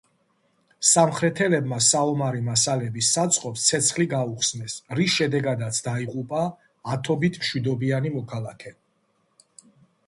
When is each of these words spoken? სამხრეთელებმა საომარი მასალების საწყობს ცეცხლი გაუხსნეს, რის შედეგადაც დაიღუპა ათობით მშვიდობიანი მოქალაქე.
სამხრეთელებმა 0.91 1.77
საომარი 1.87 2.41
მასალების 2.47 3.11
საწყობს 3.17 3.67
ცეცხლი 3.67 4.09
გაუხსნეს, 4.15 4.79
რის 5.01 5.19
შედეგადაც 5.19 5.83
დაიღუპა 5.91 6.43
ათობით 6.97 7.41
მშვიდობიანი 7.45 8.17
მოქალაქე. 8.19 8.75